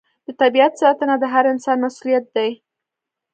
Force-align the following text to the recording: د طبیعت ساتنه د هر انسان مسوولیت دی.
د 0.27 0.27
طبیعت 0.41 0.73
ساتنه 0.81 1.15
د 1.19 1.23
هر 1.33 1.45
انسان 1.53 1.77
مسوولیت 1.85 2.25
دی. 2.35 2.49